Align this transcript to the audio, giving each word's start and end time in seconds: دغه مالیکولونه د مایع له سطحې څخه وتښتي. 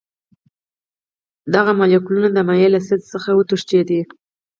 دغه 1.53 1.71
مالیکولونه 1.79 2.29
د 2.31 2.37
مایع 2.47 2.69
له 2.73 2.79
سطحې 2.87 3.07
څخه 3.13 3.29
وتښتي. 3.33 4.01